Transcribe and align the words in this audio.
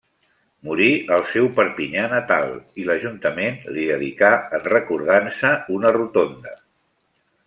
Morí 0.67 0.85
al 1.17 1.25
seu 1.33 1.49
Perpinyà 1.57 2.05
natal, 2.13 2.55
i 2.83 2.87
l'ajuntament 2.87 3.59
li 3.75 3.85
dedicà, 3.93 4.31
en 4.59 4.65
recordança, 4.73 5.53
una 5.77 5.93
rotonda. 6.01 6.57